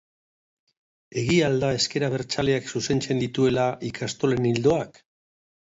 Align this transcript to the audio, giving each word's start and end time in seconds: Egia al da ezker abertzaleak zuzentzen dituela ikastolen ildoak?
Egia 1.21 1.43
al 1.49 1.61
da 1.65 1.69
ezker 1.81 2.07
abertzaleak 2.09 2.73
zuzentzen 2.77 3.23
dituela 3.27 3.69
ikastolen 3.93 4.51
ildoak? 4.57 5.03